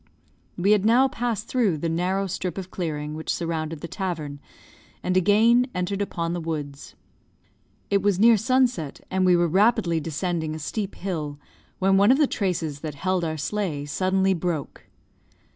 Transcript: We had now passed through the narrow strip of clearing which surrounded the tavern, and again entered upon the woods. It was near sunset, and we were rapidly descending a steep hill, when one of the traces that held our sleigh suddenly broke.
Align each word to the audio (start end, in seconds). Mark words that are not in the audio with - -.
We 0.57 0.71
had 0.71 0.83
now 0.83 1.07
passed 1.09 1.47
through 1.47 1.77
the 1.77 1.87
narrow 1.87 2.25
strip 2.25 2.57
of 2.57 2.71
clearing 2.71 3.13
which 3.13 3.31
surrounded 3.31 3.81
the 3.81 3.87
tavern, 3.87 4.39
and 5.03 5.15
again 5.15 5.67
entered 5.75 6.01
upon 6.01 6.33
the 6.33 6.41
woods. 6.41 6.95
It 7.91 8.01
was 8.01 8.17
near 8.19 8.35
sunset, 8.35 9.01
and 9.11 9.27
we 9.27 9.35
were 9.35 9.47
rapidly 9.47 9.99
descending 9.99 10.55
a 10.55 10.57
steep 10.57 10.95
hill, 10.95 11.37
when 11.77 11.97
one 11.97 12.09
of 12.11 12.17
the 12.17 12.25
traces 12.25 12.79
that 12.79 12.95
held 12.95 13.23
our 13.23 13.37
sleigh 13.37 13.85
suddenly 13.85 14.33
broke. 14.33 14.85